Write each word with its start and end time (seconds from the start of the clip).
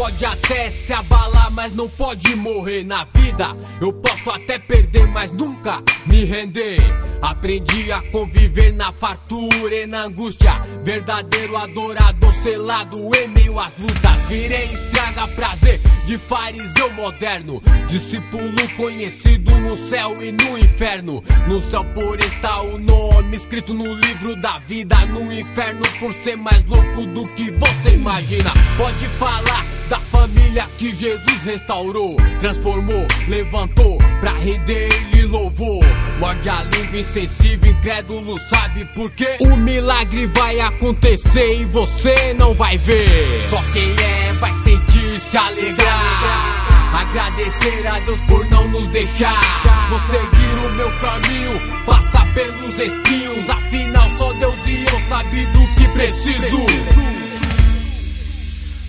pode 0.00 0.24
até 0.24 0.70
se 0.70 0.94
abalar, 0.94 1.50
mas 1.50 1.76
não 1.76 1.86
pode 1.86 2.34
morrer 2.34 2.84
na 2.84 3.04
vida. 3.04 3.54
Eu 3.82 3.92
posso 3.92 4.30
até 4.30 4.58
perder, 4.58 5.06
mas 5.08 5.30
nunca 5.30 5.82
me 6.06 6.24
render. 6.24 6.80
Aprendi 7.20 7.92
a 7.92 8.00
conviver 8.10 8.72
na 8.72 8.94
fartura 8.94 9.74
e 9.74 9.86
na 9.86 10.04
angústia. 10.04 10.54
Verdadeiro 10.82 11.54
adorador 11.54 12.32
selado 12.32 13.10
em 13.14 13.28
meio 13.28 13.60
às 13.60 13.76
lutas. 13.76 14.16
Virei 14.26 14.64
estraga 14.64 15.28
prazer 15.28 15.78
de 16.06 16.16
fariseu 16.16 16.90
moderno. 16.94 17.60
Discípulo 17.86 18.56
conhecido 18.78 19.54
no 19.60 19.76
céu 19.76 20.22
e 20.22 20.32
no 20.32 20.56
inferno. 20.56 21.22
No 21.46 21.60
céu 21.60 21.84
por 21.94 22.18
está 22.20 22.62
o 22.62 22.78
nome 22.78 23.36
escrito 23.36 23.74
no 23.74 23.92
livro 23.92 24.34
da 24.34 24.58
vida. 24.60 24.96
No 25.04 25.30
inferno 25.30 25.82
por 25.98 26.14
ser 26.14 26.38
mais 26.38 26.64
louco 26.64 27.04
do 27.04 27.28
que 27.34 27.50
você 27.50 27.96
imagina. 27.96 28.50
Pode 28.78 29.06
falar 29.18 29.79
da 29.90 29.98
família 29.98 30.64
que 30.78 30.94
Jesus 30.94 31.42
restaurou, 31.44 32.16
transformou, 32.38 33.06
levantou, 33.26 33.98
pra 34.20 34.32
render 34.34 34.88
ele 34.94 35.26
louvou. 35.26 35.80
Morde 36.20 36.48
a 36.48 36.62
língua 36.62 37.00
insensível, 37.00 37.72
incrédulo, 37.72 38.38
sabe 38.38 38.84
por 38.94 39.10
quê? 39.10 39.36
O 39.40 39.56
milagre 39.56 40.28
vai 40.28 40.60
acontecer 40.60 41.60
e 41.60 41.64
você 41.64 42.32
não 42.34 42.54
vai 42.54 42.78
ver. 42.78 43.04
Só 43.50 43.60
quem 43.72 43.90
é 43.90 44.32
vai 44.34 44.54
sentir 44.54 45.20
se 45.20 45.36
alegrar. 45.36 46.70
Agradecer 46.94 47.86
a 47.88 47.98
Deus 48.00 48.20
por 48.28 48.44
não 48.46 48.68
nos 48.68 48.86
deixar. 48.88 49.88
Vou 49.90 49.98
seguir 49.98 50.66
o 50.66 50.70
meu 50.76 50.90
caminho, 51.00 51.60
passar 51.84 52.32
pelos 52.32 52.78
espinhos. 52.78 53.50
Afinal, 53.50 54.08
só 54.16 54.32
Deus 54.34 54.66
e 54.66 54.84
eu 54.84 55.00
sabe 55.08 55.46
do 55.46 55.66
que 55.74 55.88
preciso. 55.88 56.58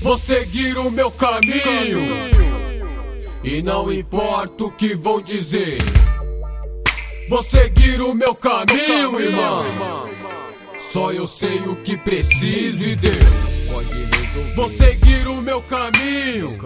Vou 0.01 0.17
seguir 0.17 0.77
o 0.79 0.89
meu 0.89 1.11
caminho. 1.11 2.01
E 3.43 3.61
não 3.61 3.91
importa 3.91 4.65
o 4.65 4.71
que 4.71 4.95
vão 4.95 5.21
dizer. 5.21 5.77
Vou 7.29 7.43
seguir 7.43 8.01
o 8.01 8.13
meu 8.15 8.33
caminho, 8.33 9.19
irmão. 9.19 9.63
Só 10.79 11.11
eu 11.11 11.27
sei 11.27 11.59
o 11.59 11.75
que 11.77 11.95
preciso 11.95 12.83
e 12.83 12.95
Deus 12.95 13.15
pode 13.71 13.93
resolver. 13.93 14.55
Vou 14.55 14.69
seguir 14.69 15.27
o 15.27 15.41
meu 15.41 15.61
caminho. 15.61 16.57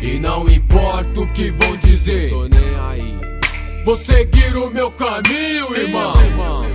E 0.00 0.18
não 0.20 0.48
importa 0.48 1.20
o 1.20 1.32
que 1.32 1.50
vão 1.50 1.76
dizer. 1.78 2.30
Tô 2.30 2.46
nem 2.46 2.74
aí. 2.78 3.16
Vou 3.84 3.96
seguir 3.96 4.56
o 4.56 4.70
meu 4.70 4.90
caminho, 4.92 5.76
irmão. 5.76 6.65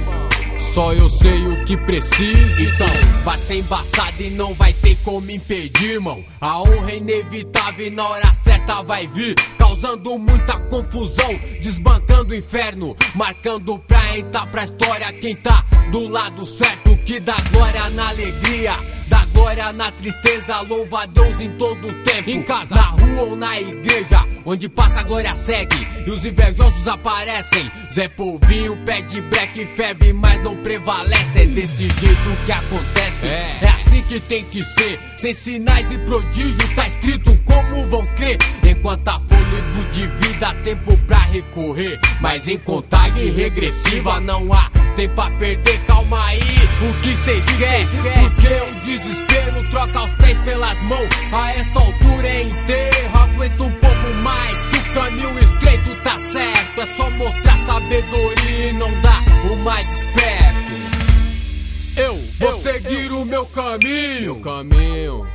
Só 0.73 0.93
eu 0.93 1.09
sei 1.09 1.47
o 1.47 1.65
que 1.65 1.75
preciso, 1.75 2.61
então 2.61 2.87
vai 3.25 3.37
ser 3.37 3.55
embaçado 3.55 4.21
e 4.21 4.29
não 4.29 4.53
vai 4.53 4.71
ter 4.71 4.95
como 5.03 5.29
impedir, 5.29 5.95
irmão. 5.95 6.23
A 6.39 6.61
honra 6.61 6.91
é 6.91 6.97
inevitável 6.97 7.87
e 7.87 7.89
na 7.89 8.07
hora 8.07 8.33
certa 8.33 8.81
vai 8.81 9.05
vir, 9.07 9.35
causando 9.57 10.17
muita 10.17 10.57
confusão, 10.69 11.37
desbancando 11.61 12.31
o 12.31 12.37
inferno, 12.37 12.95
marcando 13.13 13.79
pra 13.79 14.17
entrar 14.17 14.47
pra 14.47 14.63
história 14.63 15.11
quem 15.11 15.35
tá 15.35 15.65
do 15.91 16.07
lado 16.07 16.45
certo, 16.45 16.95
que 17.03 17.19
dá 17.19 17.35
glória 17.51 17.89
na 17.89 18.07
alegria. 18.07 18.73
Glória 19.31 19.73
na 19.73 19.91
tristeza, 19.91 20.61
louva 20.61 21.03
a 21.03 21.05
Deus 21.05 21.39
em 21.39 21.51
todo 21.51 21.87
o 21.87 21.93
tempo. 22.03 22.29
Em 22.29 22.43
casa, 22.43 22.75
na 22.75 22.81
rua 22.81 23.21
ou 23.21 23.35
na 23.35 23.59
igreja, 23.59 24.25
onde 24.45 24.69
passa 24.69 25.01
a 25.01 25.03
glória 25.03 25.35
segue. 25.35 25.87
E 26.05 26.09
os 26.09 26.25
invejosos 26.25 26.87
aparecem. 26.87 27.71
Zé 27.91 28.07
Polvinho 28.07 28.77
pede 28.85 29.21
black 29.21 29.65
ferve, 29.75 30.13
mas 30.13 30.41
não 30.43 30.55
prevalece. 30.57 31.39
É 31.41 31.45
desse 31.45 31.83
jeito 31.83 32.45
que 32.45 32.51
acontece. 32.51 33.27
É. 33.27 33.57
é 33.61 33.67
assim 33.69 34.01
que 34.03 34.19
tem 34.19 34.43
que 34.45 34.63
ser. 34.63 34.99
Sem 35.17 35.33
sinais 35.33 35.91
e 35.91 35.97
prodígios, 35.99 36.75
tá 36.75 36.87
escrito 36.87 37.37
como 37.45 37.87
vão 37.87 38.05
crer. 38.15 38.37
Enquanto 38.63 39.07
há 39.07 39.19
fôlego 39.19 39.89
de 39.91 40.07
vida, 40.07 40.53
tempo 40.63 40.97
pra 41.07 41.19
recorrer. 41.19 41.99
Mas 42.19 42.47
em 42.47 42.57
contagem 42.57 43.31
regressiva 43.31 44.19
não 44.19 44.51
há 44.53 44.69
tempo 44.95 45.21
a 45.21 45.29
perder. 45.31 45.79
Calma 45.85 46.25
aí, 46.25 46.39
o 46.39 47.01
que 47.01 47.17
cês 47.17 47.43
querem? 47.57 47.87
Porque 47.87 48.47
o 48.47 48.85
desespero 48.85 49.69
troca 49.69 50.03
os 50.03 50.11
pés 50.15 50.37
pelas 50.39 50.81
mãos. 50.83 51.09
A 51.31 51.53
esta 51.53 51.79
altura 51.79 52.27
é 52.27 52.43
enterro, 52.43 53.17
aguento 53.17 53.63
um 53.63 53.71
pouco 53.71 54.13
mais. 54.23 54.65
Que 54.65 54.77
o 54.77 54.93
caminho 54.93 55.39
estreito 55.39 55.95
tá 56.03 56.17
certo. 56.31 56.81
É 56.81 56.85
só 56.87 57.09
mostrar 57.11 57.57
sabedoria 57.59 58.69
e 58.69 58.73
não 58.73 58.91
dá 59.01 59.17
o 59.51 59.55
mais 59.57 59.87
esperto. 59.89 60.61
Eu 61.97 62.15
vou 62.39 62.49
eu, 62.49 62.57
seguir 62.61 63.07
eu, 63.07 63.21
o 63.21 63.25
meu 63.25 63.45
caminho. 63.45 64.21
Meu 64.21 64.39
caminho. 64.39 65.27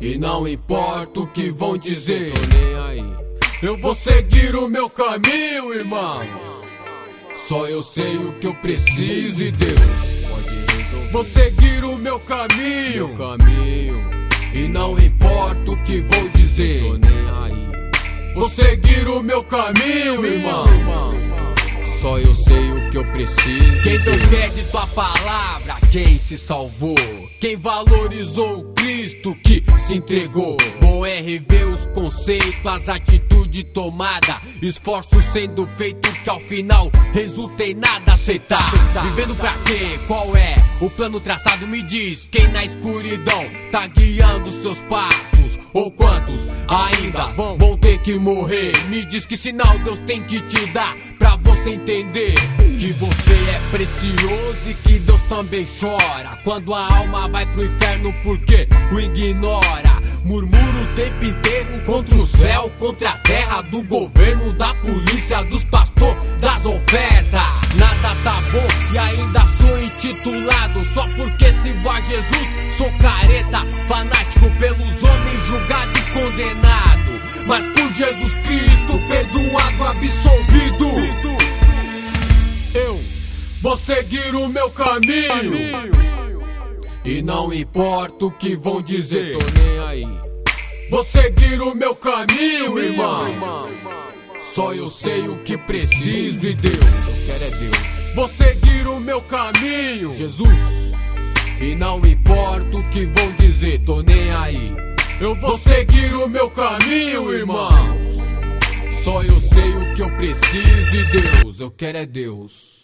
E 0.00 0.16
não 0.16 0.46
importa 0.46 1.20
o 1.20 1.26
que 1.26 1.50
vão 1.50 1.76
dizer. 1.76 2.32
Tô 2.32 2.56
nem 2.56 2.76
aí. 2.76 3.16
Eu 3.60 3.76
vou 3.76 3.94
seguir 3.94 4.54
o 4.54 4.68
meu 4.68 4.88
caminho, 4.88 5.74
irmãos. 5.74 6.47
Só 7.48 7.66
eu 7.66 7.80
sei 7.80 8.18
o 8.18 8.34
que 8.34 8.46
eu 8.46 8.52
preciso 8.56 9.42
e 9.42 9.50
Deus 9.50 9.80
pode 10.28 10.50
resolver. 10.50 11.12
Vou 11.12 11.24
seguir 11.24 11.82
o 11.82 11.96
meu 11.96 12.20
caminho, 12.20 13.08
meu 13.08 13.14
caminho. 13.14 14.04
E 14.52 14.68
não 14.68 14.98
importa 14.98 15.70
o 15.70 15.84
que 15.84 16.02
vou 16.02 16.28
dizer. 16.28 16.80
Tô 16.80 16.98
nem 16.98 17.30
aí. 17.30 18.34
Vou 18.34 18.50
seguir 18.50 19.08
o 19.08 19.22
meu 19.22 19.42
caminho, 19.44 20.26
irmão. 20.26 20.66
Só 22.02 22.18
eu 22.18 22.34
sei 22.34 22.70
o 22.70 22.90
que 22.90 22.98
eu 22.98 23.04
preciso. 23.12 23.82
Quem 23.82 23.98
deu 23.98 24.28
crédito 24.28 24.76
à 24.76 24.86
palavra, 24.86 25.74
quem 25.90 26.18
se 26.18 26.36
salvou. 26.36 26.94
Quem 27.40 27.56
valorizou 27.56 28.58
o 28.58 28.74
Cristo 28.74 29.34
que 29.42 29.64
se 29.80 29.96
entregou. 29.96 30.58
Bom 30.80 31.06
é 31.06 31.22
rever 31.22 31.66
os 31.66 31.86
conceitos, 31.88 32.66
as 32.66 32.90
atitudes 32.90 33.64
tomadas. 33.72 34.36
Esforços 34.60 35.24
sendo 35.24 35.66
feitos 35.78 36.17
que 36.28 36.30
ao 36.30 36.40
final 36.40 36.90
resulta 37.14 37.64
em 37.64 37.74
nada 37.74 38.12
aceitar. 38.12 38.70
Vivendo 39.02 39.34
pra 39.36 39.54
quê? 39.64 39.98
Qual 40.06 40.36
é 40.36 40.56
o 40.78 40.90
plano 40.90 41.18
traçado? 41.18 41.66
Me 41.66 41.80
diz. 41.82 42.28
Quem 42.30 42.46
na 42.48 42.66
escuridão 42.66 43.48
tá 43.72 43.86
guiando 43.86 44.50
seus 44.50 44.76
passos? 44.80 45.58
Ou 45.72 45.90
quantos 45.90 46.46
ainda 46.68 47.28
vão 47.28 47.78
ter 47.78 47.98
que 48.02 48.18
morrer? 48.18 48.72
Me 48.88 49.06
diz 49.06 49.24
que 49.24 49.38
sinal 49.38 49.78
Deus 49.78 49.98
tem 50.00 50.22
que 50.22 50.42
te 50.42 50.66
dar 50.66 50.94
pra 51.18 51.36
você 51.36 51.70
entender 51.70 52.34
que 52.78 52.92
você 52.92 53.32
é 53.32 53.70
precioso 53.70 54.70
e 54.70 54.74
que 54.74 54.98
Deus 54.98 55.22
também 55.22 55.66
chora 55.80 56.38
quando 56.44 56.74
a 56.74 56.96
alma 56.98 57.26
vai 57.28 57.46
pro 57.52 57.64
inferno 57.64 58.14
porque 58.22 58.68
o 58.92 59.00
ignora. 59.00 59.98
Murmura 60.24 60.82
o 60.82 60.94
tempo 60.94 61.24
inteiro 61.24 61.82
contra 61.86 62.14
o 62.16 62.26
céu, 62.26 62.70
contra 62.78 63.10
a 63.10 63.18
terra, 63.18 63.62
do 63.62 63.82
governo, 63.82 64.52
da 64.52 64.74
polícia, 64.74 65.42
dos 65.44 65.64
Jesus. 72.08 72.76
Sou 72.76 72.90
careta, 72.98 73.66
fanático 73.86 74.50
pelos 74.58 75.02
homens, 75.02 75.46
julgado 75.46 75.92
e 75.98 76.02
condenado. 76.12 76.98
Mas 77.46 77.64
por 77.66 77.92
Jesus 77.92 78.34
Cristo, 78.34 78.98
perdoado, 79.08 79.84
absolvido. 79.84 80.86
Eu 82.74 83.00
vou 83.62 83.76
seguir 83.76 84.34
o 84.34 84.48
meu 84.48 84.70
caminho. 84.70 85.98
E 87.04 87.22
não 87.22 87.52
importa 87.52 88.26
o 88.26 88.30
que 88.30 88.56
vão 88.56 88.82
dizer, 88.82 89.32
tô 89.32 89.60
nem 89.60 89.78
aí. 89.78 90.18
Vou 90.90 91.04
seguir 91.04 91.60
o 91.60 91.74
meu 91.74 91.94
caminho, 91.94 92.78
irmão. 92.78 93.68
Só 94.40 94.72
eu 94.72 94.88
sei 94.88 95.28
o 95.28 95.36
que 95.42 95.56
preciso 95.56 96.46
e 96.46 96.54
Deus, 96.54 96.74
eu 96.74 97.26
quero 97.26 97.44
é 97.44 97.50
Deus. 97.58 98.14
Vou 98.14 98.28
seguir 98.28 98.86
o 98.86 99.00
meu 99.00 99.20
caminho, 99.22 100.14
Jesus. 100.16 100.88
E 101.60 101.74
não 101.74 101.98
importa 101.98 102.76
o 102.76 102.90
que 102.90 103.04
vão 103.06 103.32
dizer, 103.32 103.80
tô 103.82 104.00
nem 104.02 104.30
aí. 104.30 104.72
Eu 105.20 105.34
vou 105.34 105.58
seguir 105.58 106.14
o 106.14 106.28
meu 106.28 106.48
caminho, 106.50 107.32
irmão. 107.32 107.98
Só 108.92 109.22
eu 109.22 109.40
sei 109.40 109.70
o 109.76 109.94
que 109.94 110.02
eu 110.02 110.10
preciso 110.16 110.96
e 110.96 111.42
Deus, 111.42 111.60
eu 111.60 111.70
quero 111.70 111.98
é 111.98 112.06
Deus. 112.06 112.77